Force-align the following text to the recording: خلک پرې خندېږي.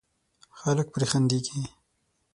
خلک 0.59 0.87
پرې 0.93 1.05
خندېږي. 1.11 1.61